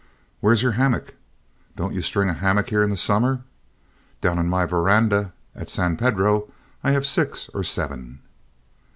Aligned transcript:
"Where's 0.39 0.63
your 0.63 0.71
hammock? 0.71 1.13
Don't 1.75 1.93
you 1.93 2.01
string 2.01 2.27
a 2.27 2.33
hammock 2.33 2.69
here 2.69 2.81
in 2.81 2.95
summer? 2.95 3.43
Down 4.19 4.39
on 4.39 4.47
my 4.49 4.65
veranda 4.65 5.31
at 5.55 5.69
San 5.69 5.95
Pedro 5.95 6.51
I 6.83 6.91
have 6.93 7.05
six 7.05 7.49
or 7.53 7.63
seven." 7.63 8.19